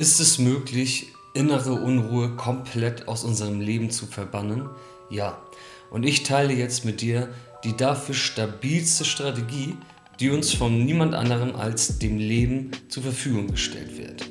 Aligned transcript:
Ist 0.00 0.20
es 0.20 0.38
möglich, 0.38 1.08
innere 1.34 1.72
Unruhe 1.72 2.36
komplett 2.36 3.08
aus 3.08 3.24
unserem 3.24 3.60
Leben 3.60 3.90
zu 3.90 4.06
verbannen? 4.06 4.68
Ja. 5.10 5.42
Und 5.90 6.04
ich 6.04 6.22
teile 6.22 6.52
jetzt 6.52 6.84
mit 6.84 7.00
dir 7.00 7.28
die 7.64 7.76
dafür 7.76 8.14
stabilste 8.14 9.04
Strategie, 9.04 9.74
die 10.20 10.30
uns 10.30 10.54
von 10.54 10.84
niemand 10.84 11.14
anderem 11.16 11.56
als 11.56 11.98
dem 11.98 12.16
Leben 12.16 12.70
zur 12.88 13.02
Verfügung 13.02 13.48
gestellt 13.48 13.98
wird. 13.98 14.30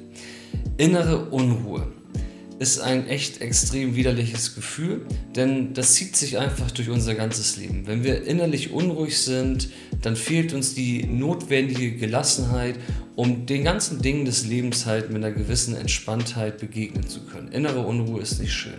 Innere 0.77 1.25
Unruhe 1.32 1.91
ist 2.59 2.79
ein 2.79 3.05
echt 3.07 3.41
extrem 3.41 3.93
widerliches 3.93 4.55
Gefühl, 4.55 5.05
denn 5.36 5.73
das 5.73 5.95
zieht 5.95 6.15
sich 6.15 6.38
einfach 6.38 6.71
durch 6.71 6.89
unser 6.89 7.13
ganzes 7.13 7.57
Leben. 7.57 7.86
Wenn 7.88 8.05
wir 8.05 8.25
innerlich 8.25 8.71
unruhig 8.71 9.20
sind, 9.20 9.68
dann 10.02 10.15
fehlt 10.15 10.54
uns 10.54 10.75
die 10.75 11.04
notwendige 11.04 11.91
Gelassenheit, 11.91 12.79
um 13.18 13.47
den 13.47 13.63
ganzen 13.63 13.99
Dingen 13.99 14.25
des 14.25 14.45
Lebens 14.45 14.86
halt 14.86 15.09
mit 15.09 15.17
einer 15.25 15.34
gewissen 15.34 15.75
Entspanntheit 15.75 16.59
begegnen 16.59 17.08
zu 17.08 17.25
können. 17.25 17.48
Innere 17.52 17.80
Unruhe 17.80 18.21
ist 18.21 18.39
nicht 18.39 18.53
schön. 18.53 18.77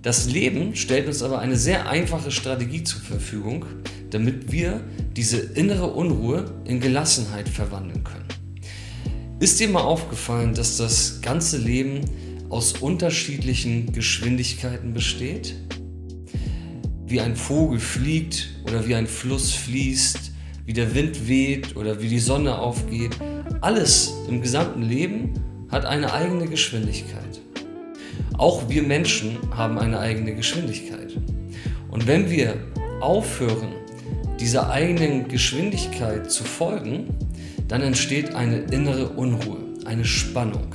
Das 0.00 0.26
Leben 0.26 0.76
stellt 0.76 1.08
uns 1.08 1.24
aber 1.24 1.40
eine 1.40 1.56
sehr 1.56 1.88
einfache 1.88 2.30
Strategie 2.30 2.84
zur 2.84 3.00
Verfügung, 3.00 3.66
damit 4.10 4.52
wir 4.52 4.84
diese 5.16 5.38
innere 5.38 5.88
Unruhe 5.88 6.54
in 6.66 6.78
Gelassenheit 6.78 7.48
verwandeln 7.48 8.04
können. 8.04 8.28
Ist 9.40 9.58
dir 9.58 9.68
mal 9.68 9.82
aufgefallen, 9.82 10.54
dass 10.54 10.76
das 10.76 11.20
ganze 11.20 11.58
Leben 11.58 12.02
aus 12.48 12.74
unterschiedlichen 12.74 13.92
Geschwindigkeiten 13.92 14.94
besteht. 14.94 15.56
Wie 17.06 17.20
ein 17.20 17.34
Vogel 17.34 17.80
fliegt 17.80 18.50
oder 18.68 18.86
wie 18.86 18.94
ein 18.94 19.08
Fluss 19.08 19.52
fließt, 19.52 20.31
wie 20.64 20.72
der 20.72 20.94
Wind 20.94 21.28
weht 21.28 21.76
oder 21.76 22.00
wie 22.00 22.08
die 22.08 22.18
Sonne 22.18 22.58
aufgeht. 22.58 23.16
Alles 23.60 24.14
im 24.28 24.40
gesamten 24.40 24.82
Leben 24.82 25.34
hat 25.70 25.84
eine 25.84 26.12
eigene 26.12 26.46
Geschwindigkeit. 26.46 27.40
Auch 28.38 28.68
wir 28.68 28.82
Menschen 28.82 29.38
haben 29.56 29.78
eine 29.78 29.98
eigene 29.98 30.34
Geschwindigkeit. 30.34 31.16
Und 31.90 32.06
wenn 32.06 32.30
wir 32.30 32.54
aufhören, 33.00 33.74
dieser 34.40 34.70
eigenen 34.70 35.28
Geschwindigkeit 35.28 36.30
zu 36.30 36.44
folgen, 36.44 37.14
dann 37.68 37.82
entsteht 37.82 38.34
eine 38.34 38.58
innere 38.58 39.10
Unruhe, 39.10 39.58
eine 39.84 40.04
Spannung. 40.04 40.74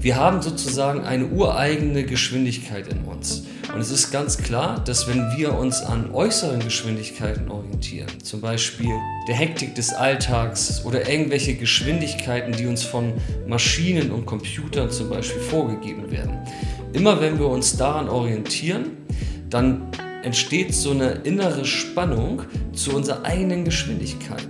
Wir 0.00 0.16
haben 0.16 0.42
sozusagen 0.42 1.02
eine 1.02 1.26
ureigene 1.26 2.04
Geschwindigkeit 2.04 2.88
in 2.88 3.04
uns. 3.04 3.44
Und 3.74 3.80
es 3.80 3.90
ist 3.90 4.10
ganz 4.10 4.36
klar, 4.36 4.82
dass 4.84 5.08
wenn 5.08 5.34
wir 5.36 5.54
uns 5.54 5.80
an 5.80 6.10
äußeren 6.12 6.60
Geschwindigkeiten 6.60 7.50
orientieren, 7.50 8.08
zum 8.22 8.42
Beispiel 8.42 8.92
der 9.26 9.34
Hektik 9.34 9.74
des 9.74 9.94
Alltags 9.94 10.84
oder 10.84 11.08
irgendwelche 11.08 11.54
Geschwindigkeiten, 11.54 12.52
die 12.52 12.66
uns 12.66 12.82
von 12.82 13.14
Maschinen 13.46 14.10
und 14.10 14.26
Computern 14.26 14.90
zum 14.90 15.08
Beispiel 15.08 15.40
vorgegeben 15.40 16.10
werden, 16.10 16.38
immer 16.92 17.20
wenn 17.22 17.38
wir 17.38 17.46
uns 17.46 17.76
daran 17.78 18.10
orientieren, 18.10 18.98
dann 19.48 19.90
entsteht 20.22 20.74
so 20.74 20.90
eine 20.90 21.12
innere 21.24 21.64
Spannung 21.64 22.42
zu 22.74 22.94
unserer 22.94 23.24
eigenen 23.24 23.64
Geschwindigkeit. 23.64 24.48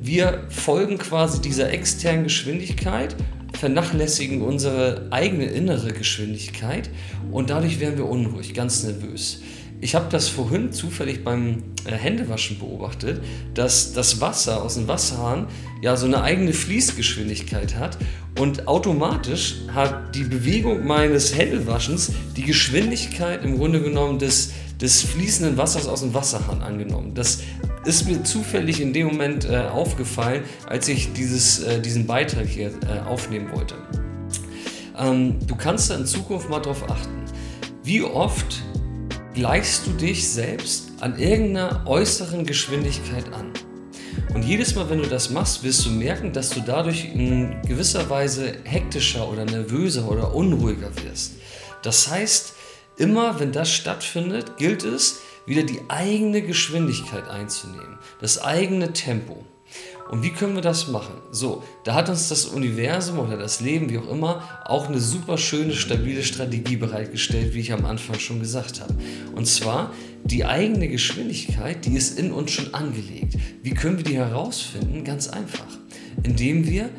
Wir 0.00 0.44
folgen 0.50 0.98
quasi 0.98 1.40
dieser 1.40 1.72
externen 1.72 2.24
Geschwindigkeit 2.24 3.16
vernachlässigen 3.56 4.42
unsere 4.42 5.06
eigene 5.10 5.44
innere 5.44 5.92
Geschwindigkeit 5.92 6.90
und 7.30 7.50
dadurch 7.50 7.80
werden 7.80 7.96
wir 7.96 8.08
unruhig, 8.08 8.54
ganz 8.54 8.82
nervös. 8.82 9.42
Ich 9.84 9.94
habe 9.94 10.06
das 10.08 10.30
vorhin 10.30 10.72
zufällig 10.72 11.24
beim 11.24 11.62
äh, 11.84 11.92
Händewaschen 11.92 12.58
beobachtet, 12.58 13.22
dass 13.52 13.92
das 13.92 14.18
Wasser 14.18 14.62
aus 14.62 14.76
dem 14.76 14.88
Wasserhahn 14.88 15.46
ja 15.82 15.94
so 15.98 16.06
eine 16.06 16.22
eigene 16.22 16.54
Fließgeschwindigkeit 16.54 17.76
hat 17.76 17.98
und 18.40 18.66
automatisch 18.66 19.56
hat 19.74 20.14
die 20.14 20.24
Bewegung 20.24 20.86
meines 20.86 21.36
Händewaschens 21.36 22.12
die 22.34 22.44
Geschwindigkeit 22.44 23.44
im 23.44 23.58
Grunde 23.58 23.82
genommen 23.82 24.18
des, 24.18 24.52
des 24.80 25.02
fließenden 25.02 25.58
Wassers 25.58 25.86
aus 25.86 26.00
dem 26.00 26.14
Wasserhahn 26.14 26.62
angenommen. 26.62 27.12
Das 27.12 27.40
ist 27.84 28.08
mir 28.08 28.24
zufällig 28.24 28.80
in 28.80 28.94
dem 28.94 29.08
Moment 29.08 29.44
äh, 29.44 29.66
aufgefallen, 29.70 30.44
als 30.66 30.88
ich 30.88 31.12
dieses, 31.12 31.62
äh, 31.62 31.78
diesen 31.82 32.06
Beitrag 32.06 32.46
hier 32.46 32.70
äh, 32.88 33.06
aufnehmen 33.06 33.50
wollte. 33.52 33.74
Ähm, 34.98 35.46
du 35.46 35.54
kannst 35.56 35.90
da 35.90 35.96
in 35.96 36.06
Zukunft 36.06 36.48
mal 36.48 36.60
darauf 36.60 36.90
achten, 36.90 37.22
wie 37.82 38.00
oft 38.00 38.62
gleichst 39.34 39.86
du 39.86 39.90
dich 39.90 40.28
selbst 40.28 40.92
an 41.00 41.18
irgendeiner 41.18 41.82
äußeren 41.86 42.46
Geschwindigkeit 42.46 43.32
an. 43.32 43.52
Und 44.32 44.44
jedes 44.44 44.76
Mal, 44.76 44.88
wenn 44.88 45.02
du 45.02 45.08
das 45.08 45.30
machst, 45.30 45.64
wirst 45.64 45.84
du 45.84 45.90
merken, 45.90 46.32
dass 46.32 46.50
du 46.50 46.60
dadurch 46.60 47.04
in 47.04 47.60
gewisser 47.62 48.08
Weise 48.08 48.58
hektischer 48.62 49.28
oder 49.28 49.44
nervöser 49.44 50.08
oder 50.08 50.34
unruhiger 50.34 50.90
wirst. 51.02 51.32
Das 51.82 52.08
heißt, 52.08 52.54
immer 52.96 53.40
wenn 53.40 53.50
das 53.50 53.72
stattfindet, 53.72 54.56
gilt 54.56 54.84
es, 54.84 55.20
wieder 55.46 55.64
die 55.64 55.80
eigene 55.88 56.40
Geschwindigkeit 56.40 57.28
einzunehmen, 57.28 57.98
das 58.20 58.40
eigene 58.40 58.92
Tempo. 58.92 59.44
Und 60.10 60.22
wie 60.22 60.30
können 60.30 60.54
wir 60.54 60.62
das 60.62 60.88
machen? 60.88 61.14
So, 61.30 61.62
da 61.82 61.94
hat 61.94 62.08
uns 62.08 62.28
das 62.28 62.44
Universum 62.46 63.18
oder 63.18 63.36
das 63.36 63.60
Leben, 63.60 63.88
wie 63.90 63.98
auch 63.98 64.08
immer, 64.10 64.42
auch 64.64 64.88
eine 64.88 65.00
super 65.00 65.38
schöne, 65.38 65.72
stabile 65.72 66.22
Strategie 66.22 66.76
bereitgestellt, 66.76 67.54
wie 67.54 67.60
ich 67.60 67.72
am 67.72 67.84
Anfang 67.86 68.18
schon 68.18 68.38
gesagt 68.38 68.80
habe. 68.80 68.94
Und 69.34 69.46
zwar 69.46 69.92
die 70.24 70.44
eigene 70.44 70.88
Geschwindigkeit, 70.88 71.84
die 71.84 71.94
ist 71.94 72.18
in 72.18 72.32
uns 72.32 72.50
schon 72.52 72.72
angelegt. 72.74 73.36
Wie 73.62 73.72
können 73.72 73.96
wir 73.98 74.04
die 74.04 74.16
herausfinden? 74.16 75.04
Ganz 75.04 75.28
einfach, 75.28 75.66
indem 76.22 76.66
wir 76.66 76.90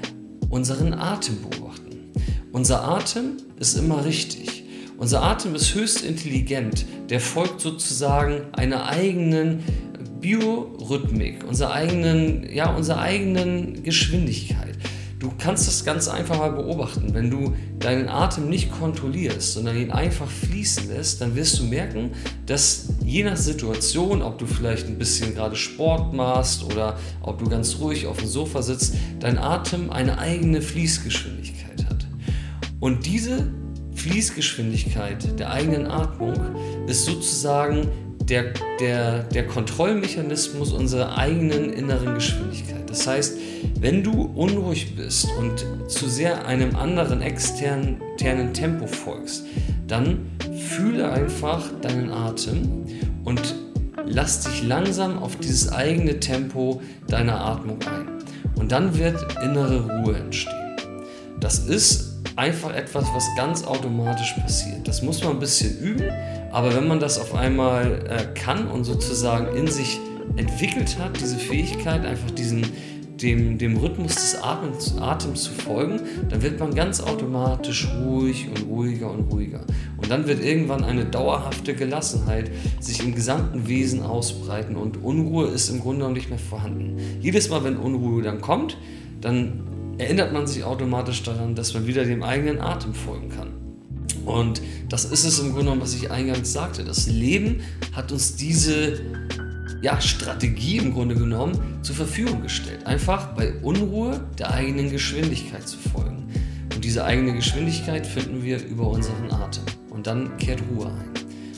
unseren 0.50 0.94
Atem 0.94 1.38
beobachten. 1.42 2.12
Unser 2.52 2.88
Atem 2.88 3.38
ist 3.60 3.78
immer 3.78 4.06
richtig. 4.06 4.64
Unser 4.98 5.24
Atem 5.24 5.56
ist 5.56 5.76
höchst 5.76 6.06
intelligent. 6.06 6.86
Der 7.10 7.20
folgt 7.20 7.60
sozusagen 7.60 8.44
einer 8.54 8.88
eigenen 8.88 9.64
Biorhythmik, 10.26 11.44
unserer 11.48 11.74
eigenen, 11.74 12.52
ja, 12.52 12.74
unserer 12.74 13.00
eigenen 13.00 13.84
Geschwindigkeit. 13.84 14.76
Du 15.20 15.32
kannst 15.38 15.68
das 15.68 15.86
ganz 15.86 16.08
einfach 16.08 16.40
mal 16.40 16.52
beobachten. 16.52 17.14
Wenn 17.14 17.30
du 17.30 17.54
deinen 17.78 18.10
Atem 18.10 18.50
nicht 18.50 18.72
kontrollierst, 18.72 19.54
sondern 19.54 19.78
ihn 19.78 19.92
einfach 19.92 20.28
fließen 20.28 20.90
lässt, 20.90 21.22
dann 21.22 21.36
wirst 21.36 21.60
du 21.60 21.64
merken, 21.66 22.10
dass 22.48 22.90
je 23.04 23.24
nach 23.24 23.38
Situation, 23.38 24.24
ob 24.24 24.40
du 24.40 24.48
vielleicht 24.48 24.88
ein 24.88 24.98
bisschen 24.98 25.36
gerade 25.36 25.56
Sport 25.56 26.16
machst 26.16 26.64
oder 26.64 26.98
ob 27.22 27.38
du 27.38 27.48
ganz 27.48 27.78
ruhig 27.80 28.08
auf 28.08 28.18
dem 28.18 28.28
Sofa 28.28 28.64
sitzt, 28.64 28.96
dein 29.20 29.38
Atem 29.38 29.92
eine 29.92 30.18
eigene 30.18 30.60
Fließgeschwindigkeit 30.60 31.86
hat. 31.88 32.08
Und 32.80 33.06
diese 33.06 33.52
Fließgeschwindigkeit 33.94 35.40
der 35.40 35.52
eigenen 35.52 35.86
Atmung 35.86 36.34
ist 36.88 37.06
sozusagen 37.06 37.88
der, 38.30 38.54
der, 38.80 39.24
der 39.24 39.48
Kontrollmechanismus 39.48 40.72
unserer 40.72 41.18
eigenen 41.18 41.72
inneren 41.72 42.16
Geschwindigkeit. 42.16 42.90
Das 42.90 43.06
heißt, 43.06 43.38
wenn 43.80 44.04
du 44.04 44.24
unruhig 44.36 44.96
bist 44.96 45.28
und 45.38 45.66
zu 45.88 46.08
sehr 46.08 46.48
einem 46.48 46.76
anderen 46.76 47.22
externen, 47.22 48.02
externen 48.14 48.54
Tempo 48.54 48.88
folgst, 48.88 49.46
dann 49.88 50.32
fühle 50.58 51.12
einfach 51.12 51.70
deinen 51.82 52.10
Atem 52.10 52.86
und 53.24 53.56
lass 54.06 54.42
dich 54.42 54.64
langsam 54.64 55.22
auf 55.22 55.36
dieses 55.36 55.72
eigene 55.72 56.20
Tempo 56.20 56.82
deiner 57.08 57.40
Atmung 57.40 57.80
ein. 57.84 58.08
Und 58.56 58.72
dann 58.72 58.98
wird 58.98 59.22
innere 59.44 59.82
Ruhe 59.82 60.16
entstehen. 60.16 60.54
Das 61.40 61.60
ist 61.60 62.15
einfach 62.36 62.74
etwas, 62.74 63.06
was 63.14 63.24
ganz 63.36 63.66
automatisch 63.66 64.34
passiert. 64.34 64.88
Das 64.88 65.02
muss 65.02 65.24
man 65.24 65.34
ein 65.34 65.40
bisschen 65.40 65.78
üben, 65.80 66.12
aber 66.52 66.76
wenn 66.76 66.88
man 66.88 67.00
das 67.00 67.20
auf 67.20 67.34
einmal 67.34 68.06
äh, 68.10 68.38
kann 68.38 68.68
und 68.68 68.84
sozusagen 68.84 69.56
in 69.56 69.68
sich 69.68 70.00
entwickelt 70.36 70.98
hat, 71.00 71.20
diese 71.20 71.38
Fähigkeit, 71.38 72.06
einfach 72.06 72.32
diesen, 72.32 72.66
dem, 73.22 73.58
dem 73.58 73.78
Rhythmus 73.78 74.16
des 74.16 74.44
Atems, 74.44 74.98
Atems 75.00 75.44
zu 75.44 75.52
folgen, 75.52 76.02
dann 76.30 76.42
wird 76.42 76.60
man 76.60 76.76
ganz 76.76 77.00
automatisch 77.00 77.88
ruhig 78.02 78.50
und 78.50 78.68
ruhiger 78.68 79.12
und 79.12 79.32
ruhiger. 79.32 79.62
Und 79.98 80.12
dann 80.12 80.28
wird 80.28 80.44
irgendwann 80.44 80.84
eine 80.84 81.06
dauerhafte 81.06 81.74
Gelassenheit 81.74 82.52
sich 82.82 83.02
im 83.02 83.16
gesamten 83.16 83.68
Wesen 83.70 84.04
ausbreiten 84.04 84.76
und 84.76 85.02
Unruhe 85.02 85.48
ist 85.48 85.70
im 85.70 85.80
Grunde 85.80 86.00
genommen 86.00 86.16
nicht 86.16 86.30
mehr 86.30 86.40
vorhanden. 86.40 86.98
Jedes 87.22 87.50
Mal, 87.50 87.64
wenn 87.64 87.78
Unruhe 87.78 88.22
dann 88.22 88.42
kommt, 88.42 88.78
dann 89.22 89.75
erinnert 89.98 90.34
man 90.34 90.48
sich 90.48 90.64
automatisch 90.64 91.24
daran, 91.24 91.56
dass 91.56 91.74
man 91.74 91.88
wieder 91.88 92.06
dem 92.06 92.24
eigenen 92.24 92.60
Atem 92.60 92.94
folgen 92.94 93.30
kann. 93.30 93.54
Und 94.26 94.62
das 94.90 95.06
ist 95.06 95.24
es 95.24 95.40
im 95.40 95.48
Grunde 95.48 95.66
genommen, 95.66 95.82
was 95.82 95.94
ich 95.94 96.10
eingangs 96.10 96.52
sagte. 96.52 96.84
Das 96.84 97.08
Leben 97.08 97.62
hat 97.94 98.12
uns 98.12 98.36
diese 98.36 99.00
ja, 99.82 100.02
Strategie 100.02 100.78
im 100.78 100.94
Grunde 100.94 101.16
genommen 101.16 101.80
zur 101.84 101.96
Verfügung 101.96 102.42
gestellt. 102.42 102.86
Einfach 102.88 103.34
bei 103.36 103.54
Unruhe 103.62 104.22
der 104.40 104.52
eigenen 104.52 104.90
Geschwindigkeit 104.90 105.68
zu 105.68 105.78
folgen. 105.78 106.24
Und 106.74 106.84
diese 106.84 107.06
eigene 107.06 107.34
Geschwindigkeit 107.34 108.08
finden 108.08 108.44
wir 108.44 108.64
über 108.66 108.88
unseren 108.88 109.32
Atem. 109.32 109.64
Und 109.92 110.08
dann 110.08 110.38
kehrt 110.38 110.62
Ruhe 110.72 110.88
ein. 110.88 111.12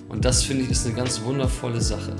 Und 0.10 0.26
das 0.26 0.44
finde 0.44 0.64
ich 0.64 0.70
ist 0.70 0.86
eine 0.86 0.96
ganz 0.96 1.22
wundervolle 1.24 1.82
Sache. 1.82 2.16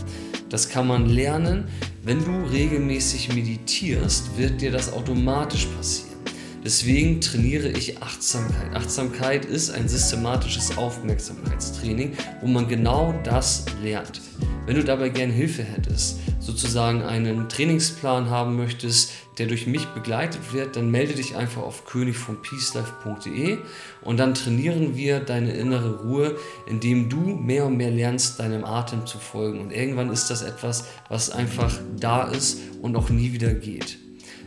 Das 0.50 0.70
kann 0.70 0.88
man 0.88 1.08
lernen. 1.08 1.66
Wenn 2.08 2.24
du 2.24 2.50
regelmäßig 2.50 3.36
meditierst, 3.36 4.38
wird 4.38 4.62
dir 4.62 4.72
das 4.72 4.94
automatisch 4.94 5.66
passieren. 5.66 6.16
Deswegen 6.64 7.20
trainiere 7.20 7.68
ich 7.68 8.02
Achtsamkeit. 8.02 8.74
Achtsamkeit 8.74 9.44
ist 9.44 9.72
ein 9.72 9.90
systematisches 9.90 10.78
Aufmerksamkeitstraining, 10.78 12.14
wo 12.40 12.48
man 12.48 12.70
genau 12.70 13.14
das 13.26 13.66
lernt. 13.84 14.22
Wenn 14.66 14.78
du 14.78 14.86
dabei 14.86 15.10
gerne 15.10 15.34
Hilfe 15.34 15.64
hättest, 15.64 16.20
sozusagen 16.48 17.04
einen 17.04 17.50
Trainingsplan 17.50 18.30
haben 18.30 18.56
möchtest, 18.56 19.12
der 19.38 19.48
durch 19.48 19.68
mich 19.68 19.86
begleitet 19.88 20.54
wird, 20.54 20.78
dann 20.78 20.90
melde 20.90 21.14
dich 21.14 21.36
einfach 21.36 21.62
auf 21.62 21.86
königvonpeacelife.de 21.86 23.58
und 24.02 24.18
dann 24.18 24.34
trainieren 24.34 24.96
wir 24.96 25.20
deine 25.20 25.52
innere 25.52 26.00
Ruhe, 26.04 26.38
indem 26.66 27.10
du 27.10 27.20
mehr 27.20 27.66
und 27.66 27.76
mehr 27.76 27.92
lernst, 27.92 28.40
deinem 28.40 28.64
Atem 28.64 29.06
zu 29.06 29.20
folgen. 29.20 29.60
Und 29.60 29.72
irgendwann 29.72 30.10
ist 30.10 30.30
das 30.30 30.42
etwas, 30.42 30.86
was 31.10 31.32
einfach 31.32 31.78
da 32.00 32.24
ist 32.24 32.60
und 32.82 32.96
auch 32.96 33.10
nie 33.10 33.34
wieder 33.34 33.54
geht. 33.54 33.98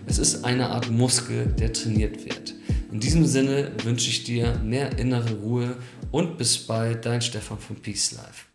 Es 0.06 0.16
ist 0.16 0.46
eine 0.46 0.70
Art 0.70 0.90
Muskel, 0.90 1.54
der 1.58 1.74
trainiert 1.74 2.24
wird. 2.24 2.54
In 2.90 2.98
diesem 2.98 3.26
Sinne 3.26 3.72
wünsche 3.84 4.08
ich 4.08 4.24
dir 4.24 4.58
mehr 4.64 4.98
innere 4.98 5.34
Ruhe 5.34 5.76
und 6.10 6.38
bis 6.38 6.56
bald, 6.56 7.04
dein 7.04 7.20
Stefan 7.20 7.58
von 7.58 7.76
Peace 7.76 8.12
Life. 8.12 8.49